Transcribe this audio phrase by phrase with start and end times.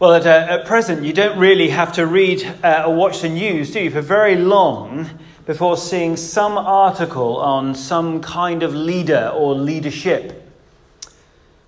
[0.00, 3.28] Well, at, uh, at, present, you don't really have to read uh, or watch the
[3.28, 5.10] news, do you, for very long
[5.44, 10.50] before seeing some article on some kind of leader or leadership,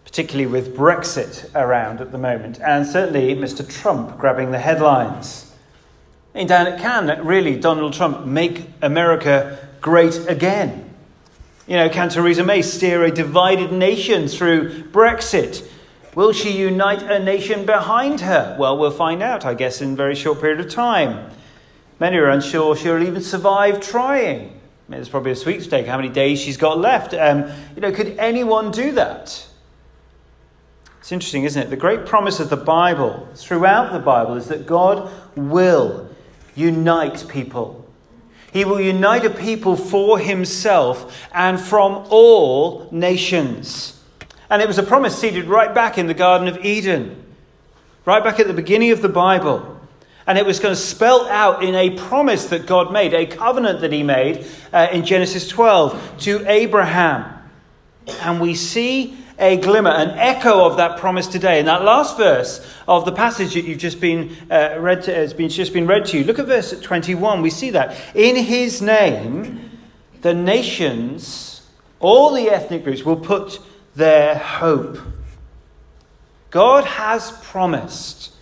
[0.06, 3.68] particularly with Brexit around at the moment, and certainly Mr.
[3.68, 5.54] Trump grabbing the headlines.
[6.32, 10.88] And Dan, can really Donald Trump make America great again?
[11.66, 15.68] You know, can Theresa May steer a divided nation through Brexit?
[16.14, 18.54] Will she unite a nation behind her?
[18.58, 21.30] Well, we'll find out, I guess, in a very short period of time.
[21.98, 24.40] Many are unsure she'll even survive trying.
[24.40, 27.14] I mean, there's probably a sweepstake how many days she's got left.
[27.14, 29.46] Um, you know, could anyone do that?
[31.00, 31.70] It's interesting, isn't it?
[31.70, 36.10] The great promise of the Bible, throughout the Bible, is that God will
[36.54, 37.88] unite people.
[38.52, 43.98] He will unite a people for himself and from all nations.
[44.52, 47.24] And it was a promise seated right back in the Garden of Eden,
[48.04, 49.80] right back at the beginning of the Bible.
[50.26, 53.80] And it was going to spell out in a promise that God made, a covenant
[53.80, 57.32] that He made uh, in Genesis 12 to Abraham.
[58.20, 61.58] And we see a glimmer, an echo of that promise today.
[61.58, 65.32] In that last verse of the passage that you've just been uh, read, to, has
[65.32, 67.40] been, just been read to you, look at verse 21.
[67.40, 67.96] We see that.
[68.14, 69.70] In His name,
[70.20, 71.66] the nations,
[72.00, 73.58] all the ethnic groups, will put
[73.94, 74.98] their hope.
[76.50, 78.32] God has promised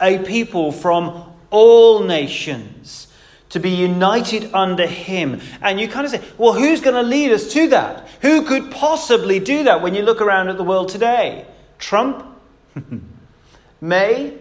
[0.00, 3.08] a people from all nations
[3.50, 5.40] to be united under Him.
[5.60, 8.08] And you kind of say, well, who's going to lead us to that?
[8.22, 11.46] Who could possibly do that when you look around at the world today?
[11.78, 12.26] Trump?
[13.80, 14.38] May?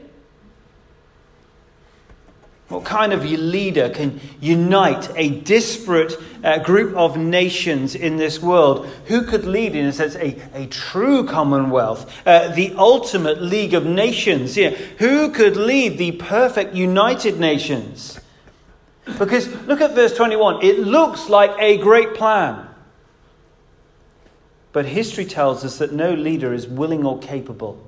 [2.71, 8.87] What kind of leader can unite a disparate uh, group of nations in this world?
[9.07, 13.85] Who could lead, in a sense, a, a true commonwealth, uh, the ultimate league of
[13.85, 14.55] nations?
[14.55, 14.69] Yeah.
[14.99, 18.21] Who could lead the perfect united nations?
[19.19, 20.63] Because look at verse 21.
[20.63, 22.69] It looks like a great plan.
[24.71, 27.85] But history tells us that no leader is willing or capable.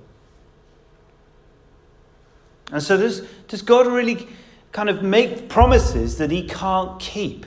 [2.70, 4.28] And so, does, does God really
[4.74, 7.46] kind of make promises that he can't keep.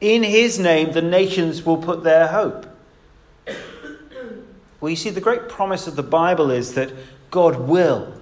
[0.00, 2.66] In his name, the nations will put their hope.
[4.80, 6.92] Well, you see, the great promise of the Bible is that
[7.30, 8.12] God will.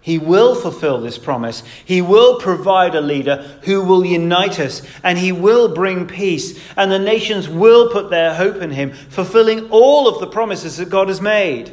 [0.00, 1.62] He will fulfill this promise.
[1.84, 6.90] He will provide a leader who will unite us, and he will bring peace, and
[6.90, 11.08] the nations will put their hope in him, fulfilling all of the promises that God
[11.08, 11.72] has made.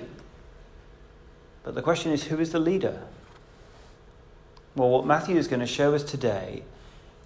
[1.63, 3.01] But the question is who is the leader?
[4.75, 6.63] Well, what Matthew is going to show us today,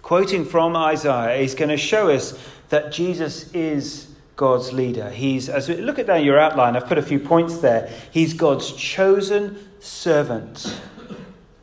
[0.02, 2.38] quoting from Isaiah, is going to show us
[2.70, 5.10] that Jesus is God's leader.
[5.10, 7.90] He's, as we look at down your outline, I've put a few points there.
[8.10, 10.80] He's God's chosen servant.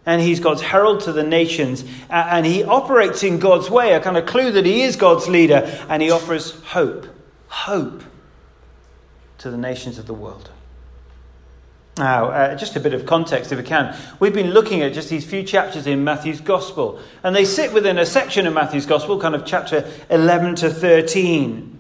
[0.06, 1.84] And he's God's herald to the nations.
[2.10, 5.70] And he operates in God's way, a kind of clue that he is God's leader.
[5.90, 7.08] And he offers hope,
[7.48, 8.04] hope
[9.40, 10.50] to the nations of the world.
[12.02, 13.96] Now, uh, just a bit of context if we can.
[14.20, 18.00] We've been looking at just these few chapters in Matthew's Gospel, and they sit within
[18.00, 21.80] a section of Matthew's Gospel, kind of chapter 11 to 13.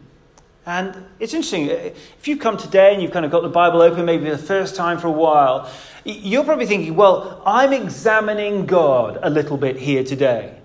[0.67, 1.73] And it's interesting, uh,
[2.19, 4.75] if you've come today and you've kind of got the Bible open, maybe the first
[4.75, 5.67] time for a while,
[6.05, 10.55] you're probably thinking, well, I'm examining God a little bit here today.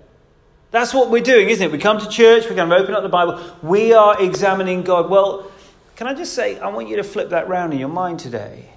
[0.69, 1.71] That's what we're doing, isn't it?
[1.71, 5.09] We come to church, we kind of open up the Bible, we are examining God.
[5.09, 5.51] Well,
[5.95, 8.75] can I just say, I want you to flip that round in your mind today.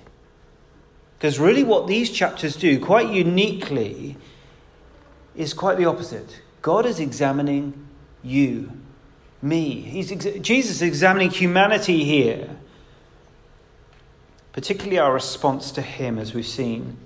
[1.20, 4.16] Because really, what these chapters do, quite uniquely,
[5.36, 6.41] is quite the opposite.
[6.62, 7.86] God is examining
[8.22, 8.72] you,
[9.42, 9.82] me.
[9.82, 12.56] He's ex- Jesus is examining humanity here,
[14.54, 16.97] particularly our response to Him, as we've seen.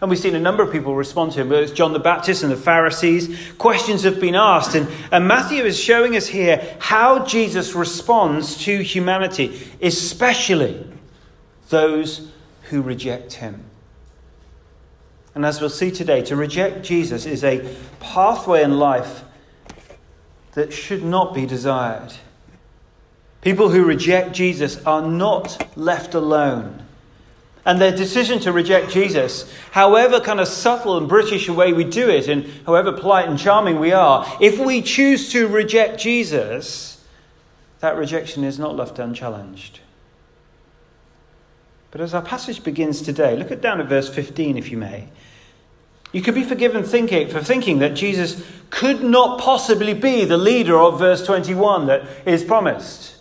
[0.00, 2.42] And we've seen a number of people respond to him, whether it's John the Baptist
[2.42, 3.54] and the Pharisees.
[3.56, 4.74] Questions have been asked.
[4.74, 10.86] And, and Matthew is showing us here how Jesus responds to humanity, especially
[11.70, 12.28] those
[12.64, 13.64] who reject him.
[15.34, 19.24] And as we'll see today, to reject Jesus is a pathway in life
[20.52, 22.12] that should not be desired.
[23.40, 26.80] People who reject Jesus are not left alone.
[27.66, 31.84] And their decision to reject Jesus, however kind of subtle and British a way we
[31.84, 37.02] do it, and however polite and charming we are, if we choose to reject Jesus,
[37.80, 39.80] that rejection is not left unchallenged.
[41.94, 45.06] But as our passage begins today, look at down at verse 15, if you may.
[46.10, 50.76] You could be forgiven thinking, for thinking that Jesus could not possibly be the leader
[50.76, 53.14] of verse 21 that is promised.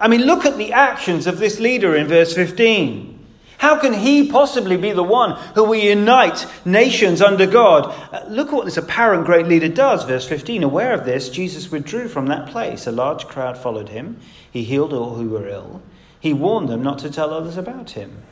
[0.00, 3.10] I mean, look at the actions of this leader in verse 15.
[3.58, 7.94] How can he possibly be the one who will unite nations under God?
[8.10, 10.04] Uh, look what this apparent great leader does.
[10.04, 12.86] Verse 15 Aware of this, Jesus withdrew from that place.
[12.86, 14.18] A large crowd followed him.
[14.50, 15.82] He healed all who were ill.
[16.24, 18.22] He warned them not to tell others about him.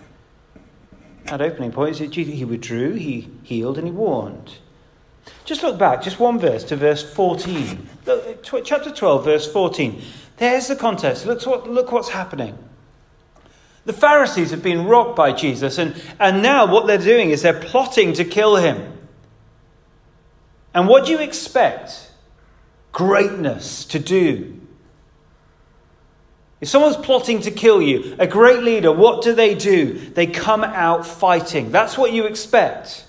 [1.26, 4.54] At opening point, he withdrew, he healed, and he warned.
[5.44, 7.86] Just look back, just one verse to verse 14.
[8.06, 10.00] Look, chapter 12, verse 14.
[10.38, 11.26] There's the context.
[11.26, 12.56] Look, what, look what's happening.
[13.84, 17.52] The Pharisees have been rocked by Jesus, and, and now what they're doing is they're
[17.52, 18.90] plotting to kill him.
[20.72, 22.10] And what do you expect
[22.90, 24.61] greatness to do?
[26.62, 29.94] If someone's plotting to kill you, a great leader, what do they do?
[29.94, 31.72] They come out fighting.
[31.72, 33.04] That's what you expect.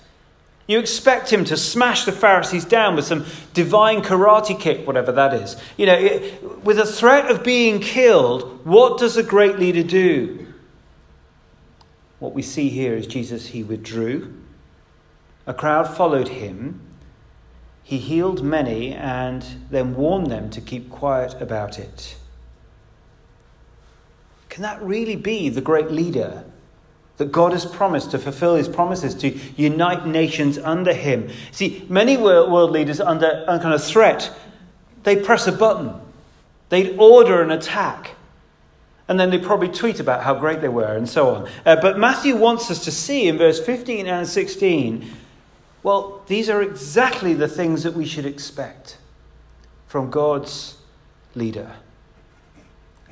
[0.66, 5.34] You expect him to smash the Pharisees down with some divine karate kick, whatever that
[5.34, 5.56] is.
[5.76, 6.20] You know,
[6.64, 10.48] with a threat of being killed, what does a great leader do?
[12.18, 14.34] What we see here is Jesus, he withdrew.
[15.46, 16.80] A crowd followed him.
[17.84, 22.16] He healed many and then warned them to keep quiet about it.
[24.54, 26.44] Can that really be the great leader
[27.16, 31.28] that God has promised to fulfill his promises to unite nations under him?
[31.50, 34.32] See, many world leaders under, kind of threat,
[35.02, 35.92] they press a button,
[36.68, 38.12] they'd order an attack.
[39.08, 41.48] And then they probably tweet about how great they were and so on.
[41.66, 45.10] Uh, but Matthew wants us to see in verse 15 and 16
[45.82, 48.98] well, these are exactly the things that we should expect
[49.88, 50.76] from God's
[51.34, 51.72] leader.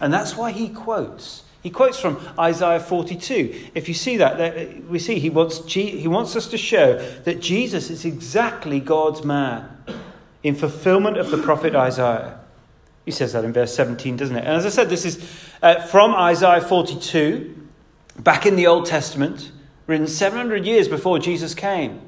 [0.02, 1.44] And that's why he quotes.
[1.62, 3.70] He quotes from Isaiah 42.
[3.74, 7.88] If you see that, we see he wants, he wants us to show that Jesus
[7.88, 9.68] is exactly God's man
[10.42, 12.40] in fulfillment of the prophet Isaiah.
[13.04, 14.40] He says that in verse 17, doesn't it?
[14.40, 15.24] And as I said, this is
[15.62, 17.68] uh, from Isaiah 42,
[18.18, 19.52] back in the Old Testament,
[19.86, 22.00] written 700 years before Jesus came.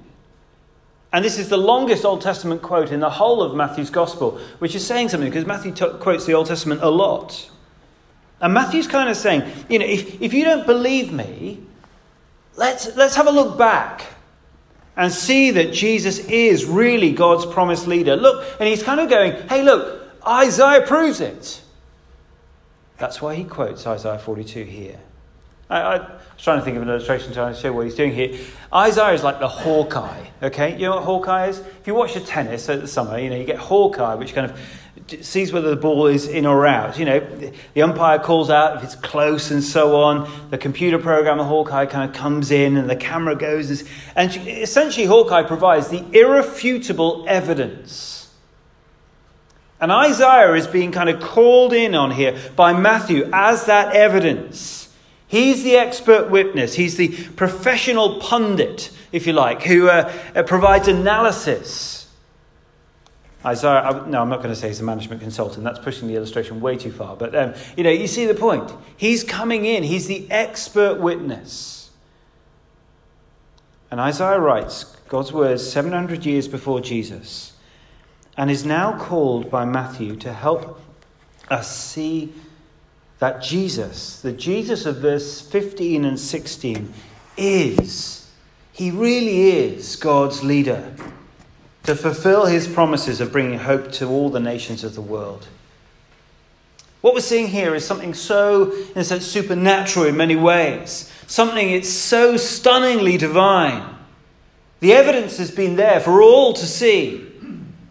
[1.13, 4.75] And this is the longest Old Testament quote in the whole of Matthew's Gospel, which
[4.75, 7.51] is saying something because Matthew t- quotes the Old Testament a lot.
[8.45, 11.63] And Matthew's kind of saying, you know, if, if you don't believe me,
[12.57, 14.05] let's, let's have a look back
[14.99, 18.17] and see that Jesus is really God's promised leader.
[18.17, 21.63] Look, and he's kind of going, hey, look, Isaiah proves it.
[22.99, 25.01] That's why he quotes Isaiah 42 here.
[25.71, 28.39] I, I, was trying to think of an illustration to show what he's doing here.
[28.75, 30.75] Isaiah is like the Hawkeye, okay?
[30.75, 31.61] You know what Hawkeye is?
[31.61, 34.51] If you watch the tennis at the summer, you know, you get Hawkeye, which kind
[34.51, 34.61] of
[35.21, 36.99] sees whether the ball is in or out.
[36.99, 37.21] You know,
[37.75, 40.31] the umpire calls out if it's close and so on.
[40.51, 43.85] The computer program, the Hawkeye, kind of comes in and the camera goes.
[44.17, 48.15] And essentially, Hawkeye provides the irrefutable evidence
[49.85, 54.89] and Isaiah is being kind of called in on here by Matthew as that evidence.
[55.27, 60.89] He's the expert witness, he's the professional pundit, if you like, who uh, uh, provides
[60.89, 62.04] analysis.
[63.45, 65.65] Isaiah, I, no, I'm not going to say he's a management consultant.
[65.65, 67.15] That's pushing the illustration way too far.
[67.17, 68.73] But, um, you know, you see the point.
[68.97, 71.91] He's coming in, he's the expert witness.
[73.91, 77.53] And Isaiah writes God's words 700 years before Jesus
[78.37, 80.81] and is now called by Matthew to help
[81.49, 82.33] us see
[83.19, 86.93] that Jesus, the Jesus of verse 15 and 16,
[87.37, 88.31] is,
[88.73, 90.95] he really is God's leader
[91.85, 95.47] to fulfill his promises of bringing hope to all the nations of the world.
[97.03, 101.13] What we're seeing here is something so, in a sense, supernatural in many ways.
[101.27, 103.95] Something it's so stunningly divine.
[104.81, 107.31] The evidence has been there for all to see.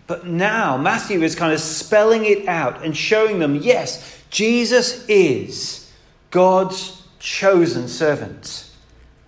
[0.08, 5.92] But now Matthew is kind of spelling it out and showing them yes, Jesus is
[6.32, 8.70] God's chosen servant.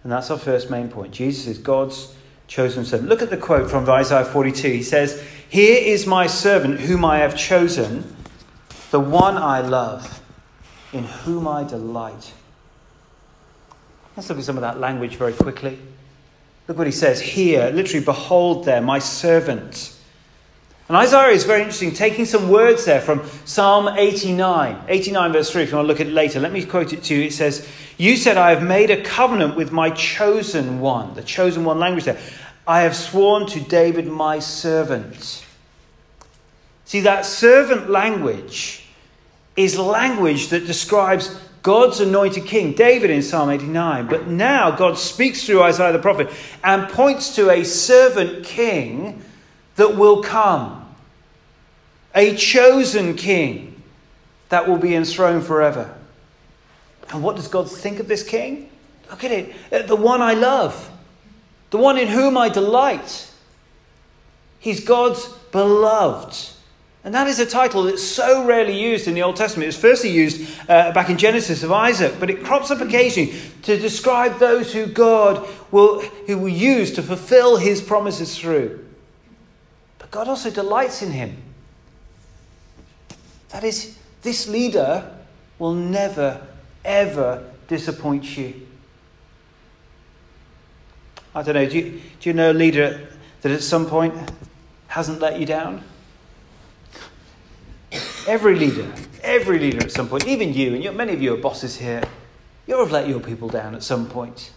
[0.03, 1.13] And that's our first main point.
[1.13, 2.14] Jesus is God's
[2.47, 3.09] chosen servant.
[3.09, 4.67] Look at the quote from Isaiah 42.
[4.69, 8.15] He says, Here is my servant whom I have chosen,
[8.91, 10.21] the one I love,
[10.93, 12.33] in whom I delight.
[14.15, 15.79] Let's look at some of that language very quickly.
[16.67, 17.69] Look what he says here.
[17.71, 19.94] Literally, behold there, my servant
[20.87, 24.83] and Isaiah is very interesting, taking some words there from Psalm 89.
[24.87, 26.39] 89, verse 3, if you want to look at it later.
[26.39, 27.23] Let me quote it to you.
[27.23, 31.15] It says, You said, I have made a covenant with my chosen one.
[31.15, 32.19] The chosen one language there.
[32.67, 35.43] I have sworn to David, my servant.
[36.85, 38.85] See, that servant language
[39.55, 44.05] is language that describes God's anointed king, David in Psalm 89.
[44.05, 46.29] But now God speaks through Isaiah the prophet
[46.63, 49.23] and points to a servant king
[49.75, 50.96] that will come,
[52.13, 53.82] a chosen king
[54.50, 55.94] that will be enthroned forever.
[57.10, 58.70] And what does God think of this king?
[59.10, 59.55] Look at it.
[59.72, 60.89] Uh, the one I love,
[61.70, 63.32] the one in whom I delight.
[64.60, 66.51] He's God's beloved.
[67.03, 69.65] And that is a title that's so rarely used in the Old Testament.
[69.65, 73.39] It was firstly used uh, back in Genesis of Isaac, but it crops up occasionally
[73.62, 78.84] to describe those who God will, who will use to fulfill his promises through.
[80.15, 81.36] God also delights in him.
[83.50, 85.13] That is, this leader
[85.60, 86.39] will never,
[86.86, 88.65] ever disappoint you.
[91.36, 93.10] I don't know, do you, do you know a leader
[93.41, 94.13] that at some point
[94.88, 95.84] hasn't let you down?
[98.25, 98.89] Every leader,
[99.22, 102.01] every leader at some point, even you, and many of you are bosses here,
[102.67, 104.53] you'll have let your people down at some point.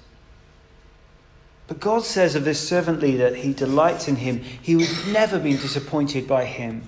[1.69, 4.39] But God says of this servant leader, that he delights in him.
[4.41, 6.83] He was never been disappointed by him.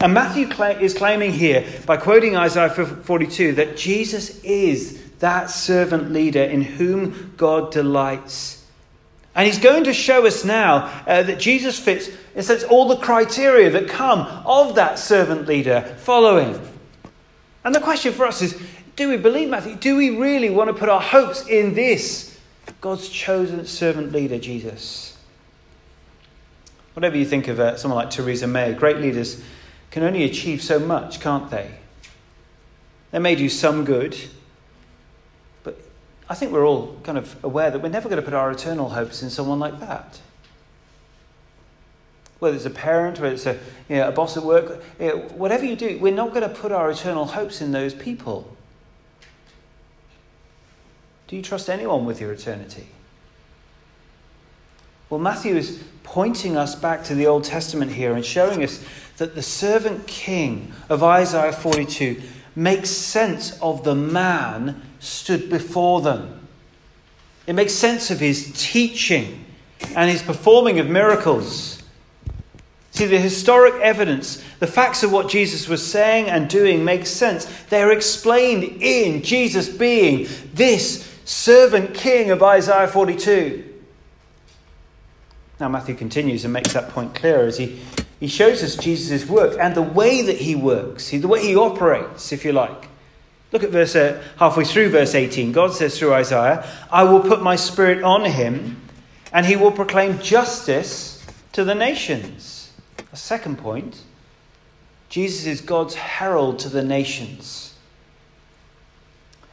[0.00, 0.48] And Matthew
[0.80, 7.34] is claiming here, by quoting Isaiah 42, that Jesus is that servant leader in whom
[7.36, 8.64] God delights.
[9.34, 12.96] And he's going to show us now uh, that Jesus fits, in sense, all the
[12.96, 16.60] criteria that come of that servant leader following.
[17.64, 18.60] And the question for us is
[18.96, 19.76] do we believe Matthew?
[19.76, 22.27] Do we really want to put our hopes in this,
[22.80, 25.16] God's chosen servant leader, Jesus?
[26.94, 29.42] Whatever you think of uh, someone like Theresa May, great leaders
[29.90, 31.70] can only achieve so much, can't they?
[33.10, 34.16] They may do some good,
[35.62, 35.80] but
[36.28, 38.90] I think we're all kind of aware that we're never going to put our eternal
[38.90, 40.20] hopes in someone like that.
[42.38, 43.58] Whether it's a parent, whether it's a,
[43.88, 46.54] you know, a boss at work, you know, whatever you do, we're not going to
[46.54, 48.56] put our eternal hopes in those people.
[51.28, 52.88] Do you trust anyone with your eternity?
[55.10, 58.82] Well, Matthew is pointing us back to the Old Testament here and showing us
[59.18, 62.20] that the servant king of Isaiah 42
[62.56, 66.46] makes sense of the man stood before them.
[67.46, 69.44] It makes sense of his teaching
[69.94, 71.82] and his performing of miracles.
[72.90, 77.44] See, the historic evidence, the facts of what Jesus was saying and doing makes sense.
[77.68, 83.62] They're explained in Jesus being this servant king of Isaiah 42.
[85.60, 87.80] Now, Matthew continues and makes that point clearer as he,
[88.18, 92.32] he shows us Jesus' work and the way that he works, the way he operates,
[92.32, 92.88] if you like.
[93.52, 95.52] Look at verse uh, halfway through verse 18.
[95.52, 98.80] God says through Isaiah, I will put my spirit on him,
[99.30, 102.72] and he will proclaim justice to the nations.
[103.12, 104.02] A second point
[105.10, 107.74] Jesus is God's herald to the nations.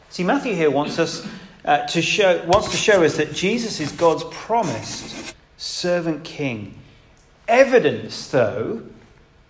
[0.09, 1.27] See, Matthew here wants us
[1.65, 6.77] uh, to show, wants to show us that Jesus is God's promised servant king.
[7.47, 8.83] Evidence, though,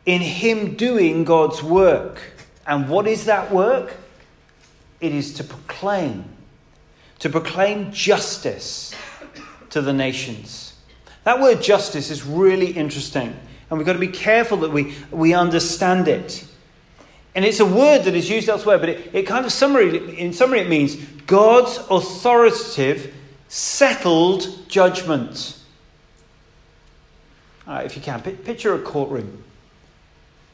[0.06, 2.22] in him doing God's work.
[2.66, 3.98] And what is that work?
[5.02, 6.26] It is to proclaim,
[7.20, 8.96] to proclaim justice
[9.70, 10.74] to the nations.
[11.26, 13.36] That word justice is really interesting,
[13.70, 16.46] and we've got to be careful that we, we understand it.
[17.34, 20.32] And it's a word that is used elsewhere, but it, it kind of summary, in
[20.32, 20.96] summary, it means
[21.28, 23.14] God's authoritative,
[23.48, 25.60] settled judgment.
[27.68, 29.44] Uh, if you can, picture a courtroom.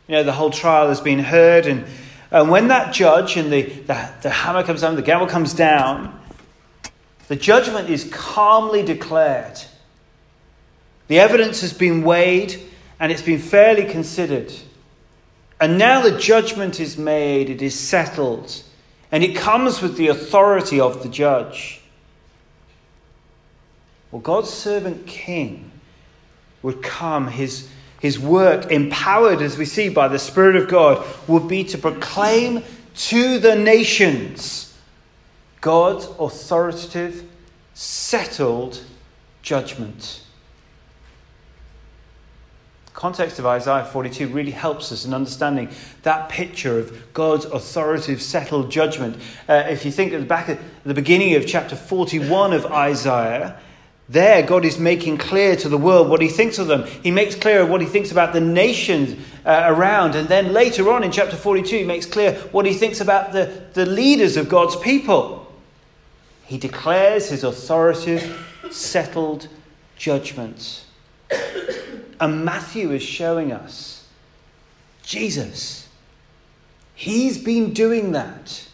[0.08, 1.86] You know, the whole trial has been heard, and
[2.32, 6.18] and when that judge and the, the, the hammer comes down, the gavel comes down,
[7.28, 9.60] the judgment is calmly declared.
[11.08, 12.62] The evidence has been weighed
[13.00, 14.52] and it's been fairly considered.
[15.60, 18.64] And now the judgment is made, it is settled,
[19.12, 21.82] and it comes with the authority of the judge.
[24.12, 25.72] Well, God's servant king
[26.62, 27.70] would come, his
[28.02, 32.64] his work, empowered as we see by the Spirit of God, would be to proclaim
[32.96, 34.76] to the nations
[35.62, 37.24] God's authoritative,
[37.76, 38.84] settled
[39.44, 40.24] judgment.
[42.94, 45.70] Context of Isaiah 42 really helps us in understanding
[46.04, 49.16] that picture of God's authoritative, settled judgment.
[49.48, 53.60] Uh, if you think at the back at the beginning of chapter 41 of Isaiah,
[54.10, 56.86] there, God is making clear to the world what he thinks of them.
[57.02, 60.16] He makes clear what he thinks about the nations uh, around.
[60.16, 63.68] And then later on in chapter 42, he makes clear what he thinks about the,
[63.74, 65.50] the leaders of God's people.
[66.44, 69.48] He declares his authoritative, settled
[69.96, 70.88] judgments.
[72.20, 74.08] And Matthew is showing us
[75.02, 75.90] Jesus.
[76.94, 78.68] He's been doing that.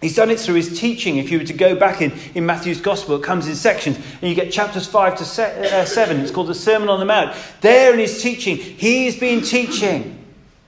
[0.00, 1.18] He's done it through his teaching.
[1.18, 4.22] If you were to go back in, in Matthew's Gospel, it comes in sections, and
[4.22, 6.18] you get chapters 5 to se- uh, 7.
[6.18, 7.36] It's called the Sermon on the Mount.
[7.60, 10.18] There in his teaching, he's been teaching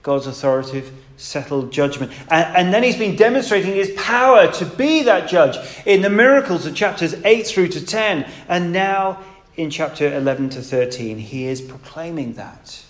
[0.05, 2.13] God's authoritative, settled judgment.
[2.31, 6.67] And, and, then he's been demonstrating his power to be that judge in the miracles
[6.67, 8.31] of chapters 8 through to 10.
[8.49, 9.25] And now
[9.57, 12.85] in chapter 11 to 13, he is proclaiming that.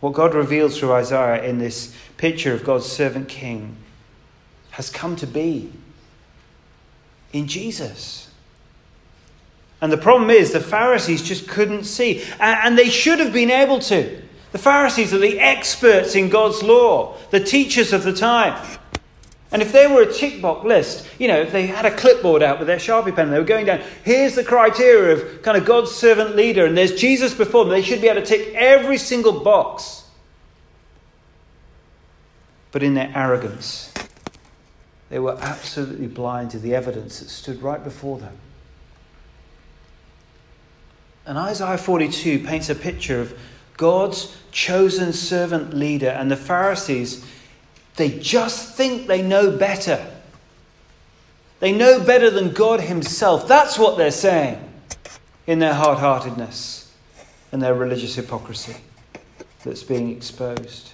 [0.00, 3.76] What God reveals through Isaiah in this picture of God's servant king
[4.70, 5.72] has come to be
[7.32, 8.30] in Jesus.
[9.80, 12.24] And the problem is, the Pharisees just couldn't see.
[12.40, 14.22] And they should have been able to.
[14.52, 18.78] The Pharisees are the experts in God's law, the teachers of the time.
[19.52, 22.42] And if they were a tick box list, you know, if they had a clipboard
[22.42, 25.64] out with their Sharpie pen, they were going down, here's the criteria of kind of
[25.64, 28.98] God's servant leader, and there's Jesus before them, they should be able to tick every
[28.98, 30.04] single box.
[32.72, 33.94] But in their arrogance,
[35.10, 38.36] they were absolutely blind to the evidence that stood right before them.
[41.24, 43.38] And Isaiah 42 paints a picture of
[43.76, 47.24] God's chosen servant leader and the Pharisees
[47.96, 50.06] they just think they know better.
[51.60, 53.48] They know better than God Himself.
[53.48, 54.62] That's what they're saying
[55.46, 56.92] in their hard heartedness
[57.52, 58.76] and their religious hypocrisy
[59.64, 60.92] that's being exposed.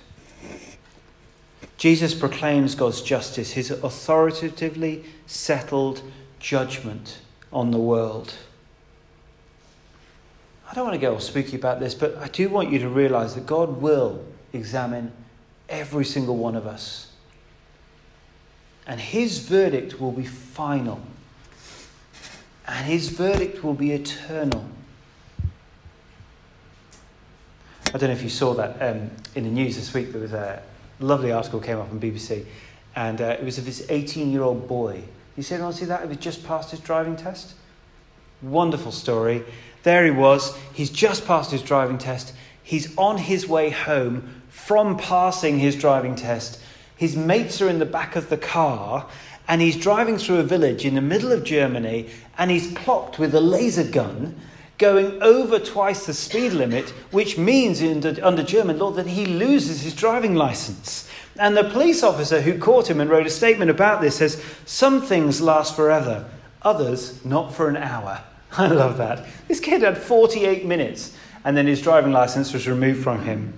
[1.76, 6.02] Jesus proclaims God's justice, His authoritatively settled
[6.38, 7.18] judgment
[7.52, 8.34] on the world.
[10.70, 12.88] I don't want to get all spooky about this, but I do want you to
[12.88, 15.12] realize that God will examine
[15.72, 17.10] every single one of us.
[18.86, 21.00] And his verdict will be final.
[22.68, 24.64] And his verdict will be eternal.
[27.94, 30.12] I don't know if you saw that um, in the news this week.
[30.12, 30.62] There was a
[31.00, 32.46] lovely article came up on BBC,
[32.94, 35.02] and uh, it was of this 18-year-old boy.
[35.36, 36.02] You see anyone see that?
[36.02, 37.54] He was just passed his driving test.
[38.40, 39.44] Wonderful story.
[39.82, 40.56] There he was.
[40.72, 42.34] He's just passed his driving test.
[42.62, 46.60] He's on his way home from passing his driving test.
[46.94, 49.08] His mates are in the back of the car,
[49.48, 53.34] and he's driving through a village in the middle of Germany, and he's clocked with
[53.34, 54.38] a laser gun
[54.78, 59.80] going over twice the speed limit, which means under, under German law that he loses
[59.82, 61.08] his driving license.
[61.38, 65.00] And the police officer who caught him and wrote a statement about this says, Some
[65.00, 66.28] things last forever,
[66.62, 68.22] others not for an hour.
[68.52, 69.26] I love that.
[69.48, 73.54] This kid had 48 minutes, and then his driving license was removed from him.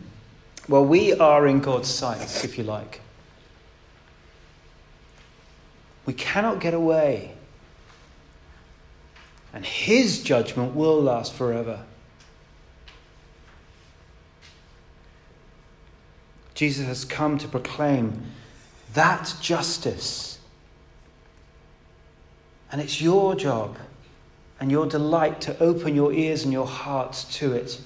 [0.69, 3.01] Well, we are in God's sights, if you like.
[6.07, 7.35] We cannot get away.
[9.53, 11.85] And His judgment will last forever.
[16.55, 18.23] Jesus has come to proclaim
[18.95, 20.39] that justice.
[22.73, 23.77] And it's your job
[24.61, 27.81] and your delight to open your ears and your hearts to it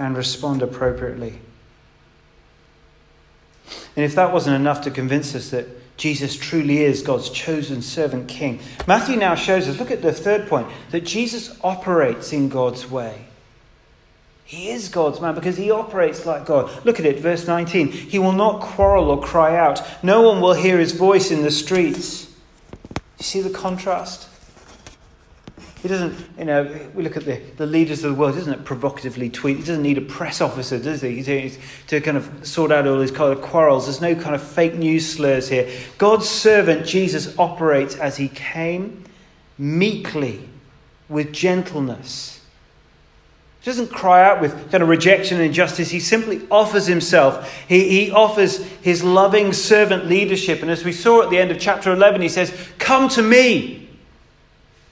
[0.00, 1.38] and respond appropriately.
[3.94, 5.66] And if that wasn't enough to convince us that
[5.98, 10.48] Jesus truly is God's chosen servant king, Matthew now shows us look at the third
[10.48, 13.26] point that Jesus operates in God's way.
[14.44, 16.84] He is God's man because he operates like God.
[16.86, 17.88] Look at it, verse 19.
[17.92, 21.50] He will not quarrel or cry out, no one will hear his voice in the
[21.50, 22.32] streets.
[23.18, 24.29] You see the contrast?
[25.82, 28.64] He doesn't, you know, we look at the, the leaders of the world, doesn't it
[28.64, 29.56] provocatively tweet?
[29.56, 31.50] He doesn't need a press officer, does he, to,
[31.86, 33.86] to kind of sort out all his kind of quarrels.
[33.86, 35.70] There's no kind of fake news slurs here.
[35.96, 39.04] God's servant, Jesus, operates as he came,
[39.56, 40.46] meekly,
[41.08, 42.40] with gentleness.
[43.60, 45.90] He doesn't cry out with kind of rejection and injustice.
[45.90, 47.50] He simply offers himself.
[47.68, 50.60] He, he offers his loving servant leadership.
[50.60, 53.79] And as we saw at the end of chapter 11, he says, Come to me.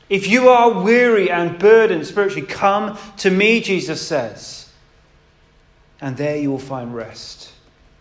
[0.09, 4.71] If you are weary and burdened spiritually, come to me, Jesus says.
[6.01, 7.53] And there you will find rest.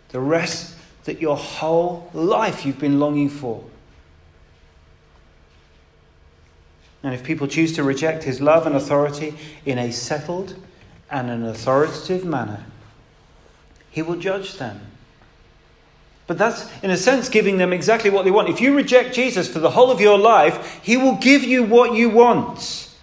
[0.10, 3.64] The rest that your whole life you've been longing for.
[7.04, 9.34] And if people choose to reject his love and authority
[9.66, 10.56] in a settled
[11.10, 12.66] and an authoritative manner,
[13.90, 14.82] he will judge them
[16.28, 18.50] but that's, in a sense, giving them exactly what they want.
[18.50, 21.94] If you reject Jesus for the whole of your life, He will give you what
[21.94, 22.94] you want.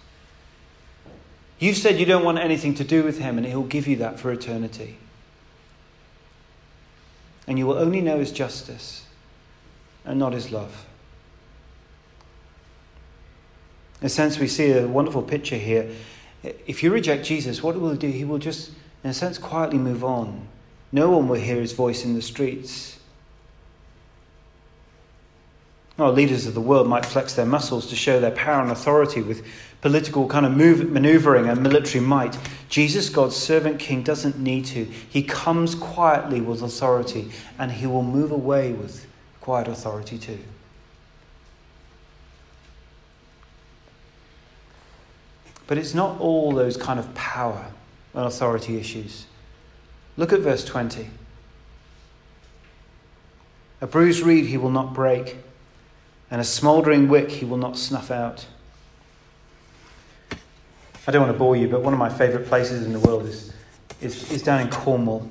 [1.57, 4.19] You've said you don't want anything to do with Him, and He'll give you that
[4.19, 4.97] for eternity.
[7.47, 9.05] And you will only know His justice
[10.05, 10.85] and not His love.
[14.01, 15.89] In a sense, we see a wonderful picture here.
[16.43, 18.09] If you reject Jesus, what will He do?
[18.09, 18.69] He will just,
[19.03, 20.47] in a sense, quietly move on.
[20.91, 22.94] No one will hear His voice in the streets.
[25.97, 29.21] Well, leaders of the world might flex their muscles to show their power and authority
[29.21, 29.45] with
[29.79, 32.37] political kind of move, maneuvering and military might.
[32.67, 34.83] Jesus, God's servant king, doesn't need to.
[34.85, 39.07] He comes quietly with authority, and he will move away with
[39.39, 40.39] quiet authority too.
[45.67, 47.71] But it's not all those kind of power
[48.13, 49.27] and authority issues.
[50.17, 51.09] Look at verse 20.
[53.81, 55.37] A bruised reed he will not break,
[56.35, 58.45] and a smouldering wick he will not snuff out.
[61.07, 63.25] I don't want to bore you, but one of my favourite places in the world
[63.25, 63.53] is,
[64.01, 65.29] is, is down in Cornwall.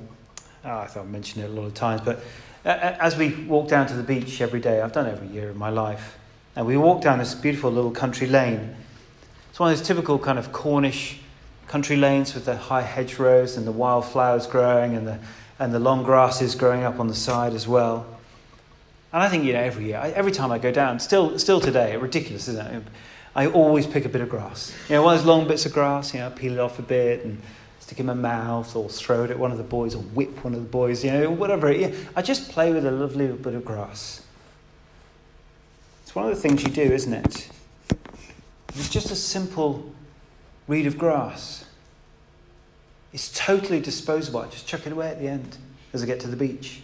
[0.63, 2.21] Oh, I thought I mentioned it a lot of times, but
[2.65, 5.47] uh, uh, as we walk down to the beach every day, I've done every year
[5.49, 6.17] of my life,
[6.55, 8.75] and we walk down this beautiful little country lane.
[9.51, 11.19] It's one of those typical kind of Cornish
[11.67, 15.19] country lanes with the high hedgerows and the wildflowers growing and the,
[15.59, 18.07] and the long grasses growing up on the side as well.
[19.15, 21.95] And I think, you know, every year, every time I go down, still, still today,
[21.95, 22.83] ridiculous, isn't it?
[23.33, 24.75] I always pick a bit of grass.
[24.89, 26.81] You know, one of those long bits of grass, you know, peel it off a
[26.81, 27.41] bit and
[27.79, 30.43] stick it in my mouth or throw it at one of the boys or whip
[30.43, 31.69] one of the boys, you know, whatever.
[32.13, 34.21] I just play with a lovely bit of grass.
[36.03, 37.49] It's one of the things you do, isn't it?
[38.73, 39.93] It's just a simple
[40.67, 41.63] reed of grass.
[43.13, 44.41] It's totally disposable.
[44.41, 45.55] I just chuck it away at the end
[45.93, 46.81] as I get to the beach.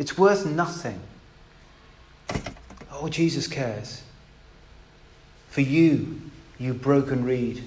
[0.00, 1.00] It's worth nothing.
[3.02, 4.04] Oh, Jesus cares.
[5.48, 6.20] For you,
[6.56, 7.64] you broken reed.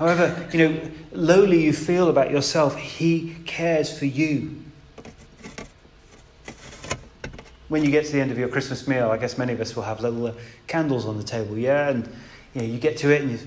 [0.00, 4.60] However, you know, lowly you feel about yourself, He cares for you.
[7.68, 9.76] When you get to the end of your Christmas meal, I guess many of us
[9.76, 10.32] will have little uh,
[10.66, 11.90] candles on the table, yeah?
[11.90, 12.04] And
[12.52, 13.38] you, know, you get to it and you,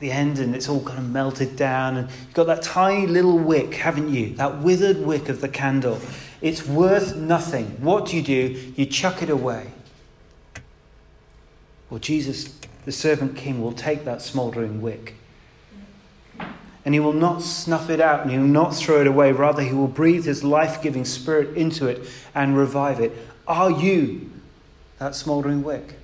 [0.00, 3.38] the end and it's all kind of melted down and you've got that tiny little
[3.38, 4.34] wick, haven't you?
[4.34, 6.00] That withered wick of the candle.
[6.42, 7.66] It's worth nothing.
[7.80, 8.72] What do you do?
[8.76, 9.68] You chuck it away.
[11.88, 15.14] Well, Jesus, the servant king, will take that smouldering wick
[16.84, 19.30] and he will not snuff it out and he will not throw it away.
[19.32, 23.12] Rather, he will breathe his life giving spirit into it and revive it.
[23.46, 24.30] Are you
[24.98, 25.94] that smouldering wick?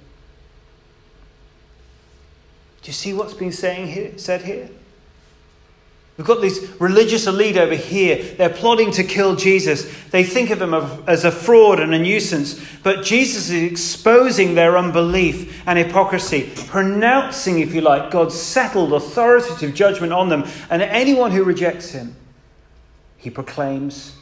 [2.83, 4.71] Do you see what's being saying here, said here?
[6.19, 8.21] We've got this religious elite over here.
[8.35, 9.89] They're plotting to kill Jesus.
[10.11, 12.61] They think of him as a fraud and a nuisance.
[12.83, 19.77] But Jesus is exposing their unbelief and hypocrisy, pronouncing, if you like, God's settled authoritative
[19.77, 20.45] judgment on them.
[20.71, 22.17] And anyone who rejects him,
[23.17, 24.17] he proclaims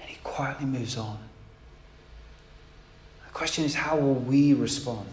[0.00, 1.18] and he quietly moves on.
[3.26, 5.08] The question is, how will we respond?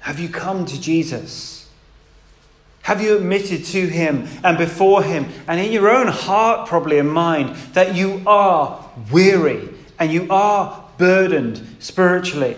[0.00, 1.61] Have you come to Jesus?
[2.82, 7.08] Have you admitted to Him and before Him and in your own heart, probably in
[7.08, 9.68] mind, that you are weary
[9.98, 12.56] and you are burdened spiritually?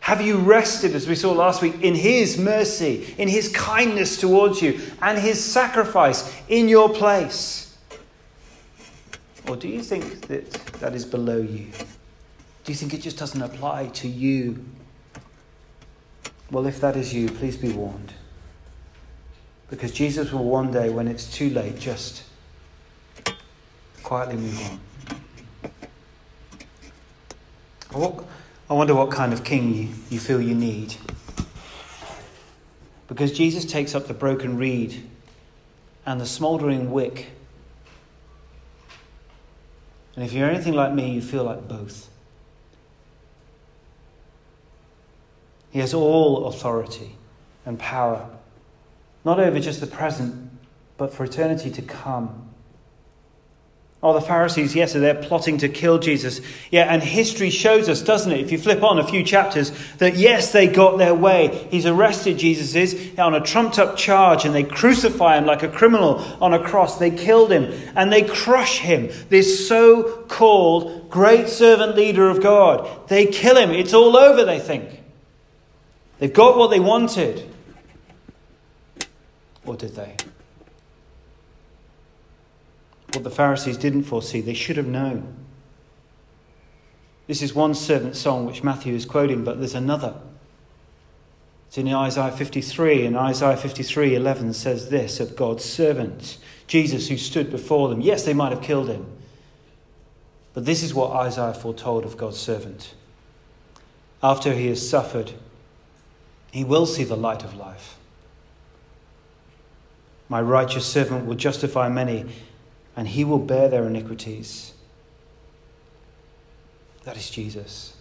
[0.00, 4.62] Have you rested, as we saw last week, in His mercy, in His kindness towards
[4.62, 7.76] you, and His sacrifice in your place?
[9.48, 10.48] Or do you think that
[10.80, 11.66] that is below you?
[12.62, 14.64] Do you think it just doesn't apply to you?
[16.52, 18.12] Well, if that is you, please be warned.
[19.68, 22.22] Because Jesus will one day, when it's too late, just
[24.02, 24.78] quietly move
[27.94, 28.24] on.
[28.68, 30.96] I wonder what kind of king you, feel you need.
[33.08, 35.08] Because Jesus takes up the broken reed
[36.04, 37.28] and the smouldering wick.
[40.14, 42.08] And if you're anything like me, you feel like both.
[45.70, 47.16] He has all authority
[47.64, 48.28] and power,
[49.26, 50.50] not over just the present,
[50.96, 52.48] but for eternity to come.
[54.00, 56.40] Oh, the Pharisees, yes, they're plotting to kill Jesus.
[56.70, 60.14] Yeah, and history shows us, doesn't it, if you flip on a few chapters, that
[60.14, 61.66] yes, they got their way.
[61.72, 65.68] He's arrested, Jesus is, on a trumped up charge, and they crucify him like a
[65.68, 67.00] criminal on a cross.
[67.00, 67.64] They killed him,
[67.96, 73.08] and they crush him, this so called great servant leader of God.
[73.08, 73.72] They kill him.
[73.72, 75.02] It's all over, they think.
[76.20, 77.54] They've got what they wanted.
[79.66, 80.14] Or did they?
[83.12, 85.34] What the Pharisees didn't foresee, they should have known.
[87.26, 90.14] This is one servant song which Matthew is quoting, but there's another.
[91.68, 97.16] It's in Isaiah 53, and Isaiah 53 11 says this of God's servant, Jesus who
[97.16, 98.00] stood before them.
[98.00, 99.06] Yes, they might have killed him,
[100.54, 102.94] but this is what Isaiah foretold of God's servant.
[104.22, 105.32] After he has suffered,
[106.52, 107.96] he will see the light of life.
[110.28, 112.26] My righteous servant will justify many,
[112.96, 114.72] and he will bear their iniquities.
[117.04, 117.96] That is Jesus.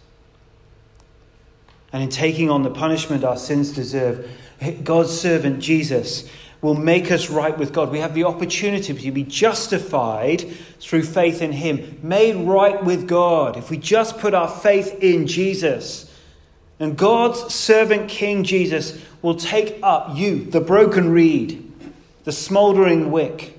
[1.94, 4.30] And in taking on the punishment our sins deserve,
[4.84, 6.30] God's servant Jesus
[6.62, 7.92] will make us right with God.
[7.92, 10.42] We have the opportunity to be justified
[10.80, 15.28] through faith in Him, made right with God, if we just put our faith in
[15.28, 16.12] Jesus.
[16.80, 21.65] And God's servant King Jesus will take up you, the broken reed,
[22.26, 23.58] the smouldering wick,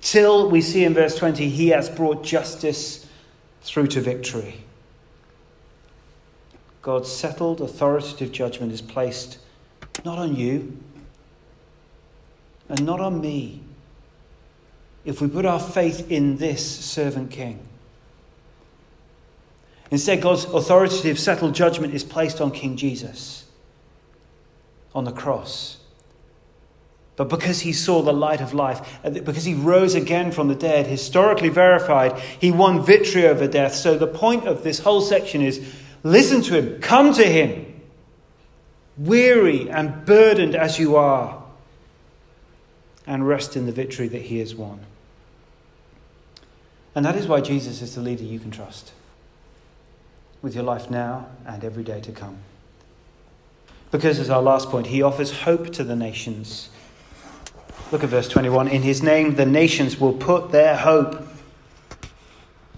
[0.00, 3.06] till we see in verse 20, He has brought justice
[3.62, 4.62] through to victory.
[6.80, 9.38] God's settled authoritative judgment is placed
[10.04, 10.76] not on you
[12.68, 13.60] and not on me
[15.04, 17.60] if we put our faith in this servant king.
[19.90, 23.44] Instead, God's authoritative settled judgment is placed on King Jesus
[24.94, 25.81] on the cross.
[27.16, 30.54] But because he saw the light of life, uh, because he rose again from the
[30.54, 33.74] dead, historically verified, he won victory over death.
[33.74, 37.80] So the point of this whole section is listen to him, come to him,
[38.96, 41.42] weary and burdened as you are
[43.06, 44.80] and rest in the victory that he has won.
[46.94, 48.92] And that is why Jesus is the leader you can trust
[50.40, 52.38] with your life now and every day to come.
[53.90, 56.70] Because, as our last point, he offers hope to the nations.
[57.90, 58.68] Look at verse 21.
[58.68, 61.28] In his name, the nations will put their hope.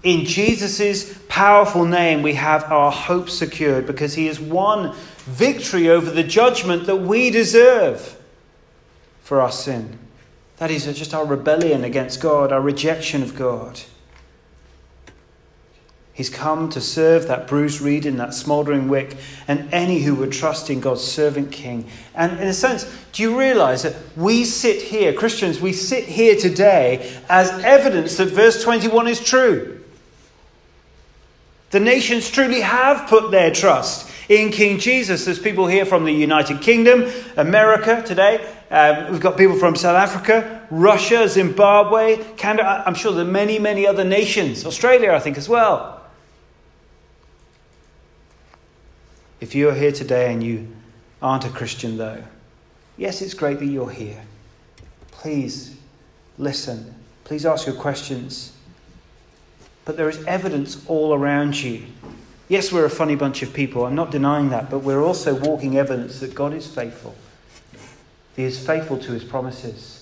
[0.03, 6.11] In Jesus' powerful name, we have our hope secured because he has won victory over
[6.11, 8.17] the judgment that we deserve
[9.21, 9.97] for our sin.
[10.57, 13.81] That is just our rebellion against God, our rejection of God.
[16.15, 19.17] He's come to serve that bruised reed in that smouldering wick
[19.49, 21.89] and any who would trust in God's servant king.
[22.15, 26.37] And in a sense, do you realize that we sit here, Christians, we sit here
[26.37, 29.83] today as evidence that verse 21 is true?
[31.71, 35.25] The nations truly have put their trust in King Jesus.
[35.25, 38.49] There's people here from the United Kingdom, America today.
[38.71, 42.83] Um, we've got people from South Africa, Russia, Zimbabwe, Canada.
[42.85, 44.65] I'm sure there are many, many other nations.
[44.65, 45.94] Australia, I think, as well.
[49.45, 50.67] If you're here today and you
[51.21, 52.23] aren't a Christian, though,
[52.97, 54.23] yes, it's great that you're here.
[55.11, 55.77] Please
[56.39, 56.95] listen.
[57.25, 58.53] Please ask your questions.
[59.85, 61.85] But there is evidence all around you
[62.47, 63.85] Yes, we're a funny bunch of people.
[63.85, 64.71] I'm not denying that.
[64.71, 67.15] But we're also walking evidence that God is faithful.
[68.35, 70.01] He is faithful to his promises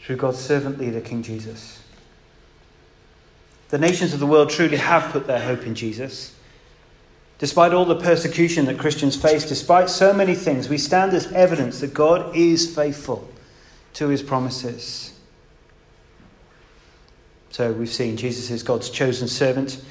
[0.00, 1.82] through God's servant leader, King Jesus.
[3.70, 6.34] The nations of the world truly have put their hope in Jesus.
[7.40, 11.80] Despite all the persecution that Christians face, despite so many things, we stand as evidence
[11.80, 13.26] that God is faithful
[13.94, 15.18] to his promises.
[17.48, 19.82] So we've seen Jesus is God's chosen servant.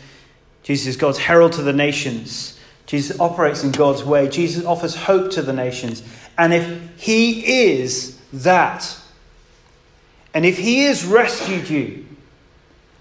[0.62, 2.60] Jesus is God's herald to the nations.
[2.86, 4.30] Jesus operates in God's way.
[4.30, 6.04] Jesus offers hope to the nations.
[6.38, 8.96] And if he is that,
[10.36, 12.06] and if he has rescued you,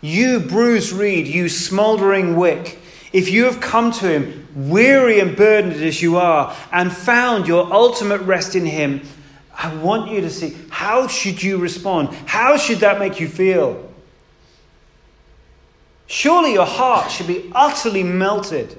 [0.00, 2.78] you bruised reed, you smouldering wick,
[3.12, 7.72] if you have come to him, weary and burdened as you are, and found your
[7.72, 9.02] ultimate rest in him,
[9.56, 12.10] I want you to see how should you respond?
[12.26, 13.84] How should that make you feel?
[16.06, 18.78] Surely your heart should be utterly melted.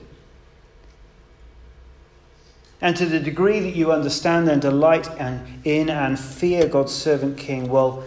[2.81, 7.37] And to the degree that you understand and delight and in and fear God's servant
[7.37, 8.03] king, well,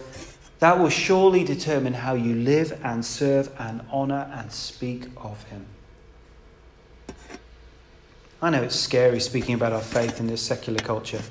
[0.59, 5.65] that will surely determine how you live and serve and honor and speak of him.
[8.43, 11.21] I know it's scary speaking about our faith in this secular culture.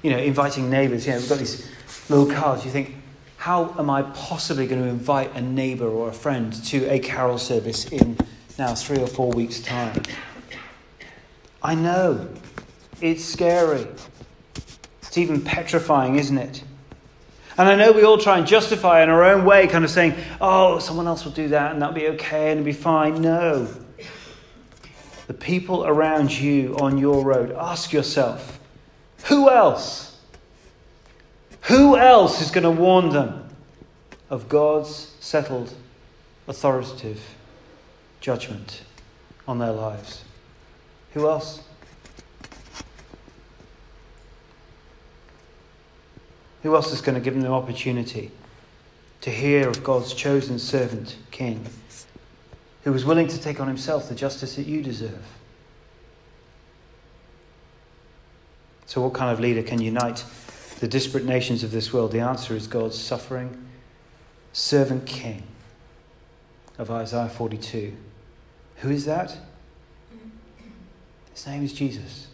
[0.00, 1.68] You know, inviting neighbors, you know, we've got these
[2.08, 2.64] little cards.
[2.64, 2.94] You think,
[3.36, 7.36] how am I possibly going to invite a neighbour or a friend to a carol
[7.36, 8.16] service in
[8.60, 10.00] now three or four weeks' time?
[11.64, 12.28] I know.
[13.00, 13.88] It's scary.
[15.02, 16.62] It's even petrifying, isn't it?
[17.56, 20.14] And I know we all try and justify in our own way, kind of saying,
[20.40, 23.20] oh, someone else will do that and that'll be okay and it'll be fine.
[23.20, 23.66] No.
[25.28, 28.58] The people around you on your road, ask yourself,
[29.24, 30.18] who else?
[31.62, 33.46] Who else is going to warn them
[34.30, 35.74] of God's settled,
[36.48, 37.20] authoritative
[38.22, 38.82] judgment
[39.46, 40.24] on their lives?
[41.12, 41.60] Who else?
[46.62, 48.30] Who else is going to give them the opportunity
[49.20, 51.66] to hear of God's chosen servant, King,
[52.88, 55.22] who was willing to take on himself the justice that you deserve?
[58.86, 60.24] So, what kind of leader can unite
[60.80, 62.12] the disparate nations of this world?
[62.12, 63.62] The answer is God's suffering
[64.54, 65.42] servant king
[66.78, 67.94] of Isaiah 42,
[68.76, 69.36] Who is that?
[71.34, 72.28] His name is Jesus.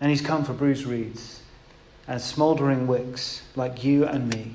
[0.00, 1.40] And he's come for bruised reeds
[2.06, 4.54] and smouldering wicks like you and me.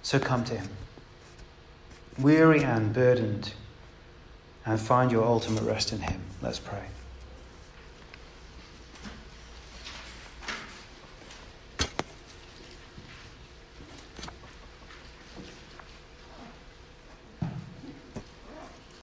[0.00, 0.68] So come to him,
[2.18, 3.54] weary and burdened,
[4.66, 6.20] and find your ultimate rest in him.
[6.42, 6.84] Let's pray.